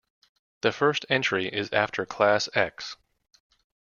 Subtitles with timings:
[0.61, 2.97] The first entry is after class X.